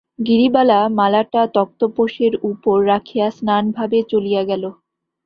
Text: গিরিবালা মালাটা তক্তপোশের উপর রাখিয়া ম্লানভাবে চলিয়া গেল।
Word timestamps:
গিরিবালা 0.27 0.79
মালাটা 0.97 1.41
তক্তপোশের 1.55 2.33
উপর 2.51 2.75
রাখিয়া 2.91 3.27
ম্লানভাবে 3.37 3.97
চলিয়া 4.11 4.41
গেল। 4.43 4.63